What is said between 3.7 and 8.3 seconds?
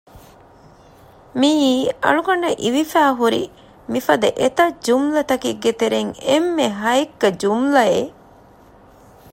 މި ފަދަ އެތައް ޖުމުލަތަކެއްގެ ތެރެއިން އެންމެ ހައެއްކަ ޖުމުލައެއް